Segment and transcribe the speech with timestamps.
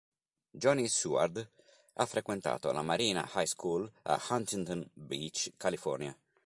[0.55, 1.51] Johnny Seward
[1.93, 6.17] ha frequentato la Marina High School a Huntington Beach, California.